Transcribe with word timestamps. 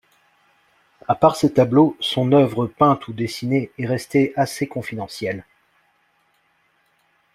À 1.07 1.13
part 1.13 1.35
ces 1.35 1.53
tableaux, 1.53 1.95
son 1.99 2.31
œuvre 2.31 2.65
peinte 2.65 3.07
ou 3.07 3.13
dessinée 3.13 3.71
est 3.77 3.85
restée 3.85 4.33
assez 4.35 4.65
confidentielle. 4.65 5.45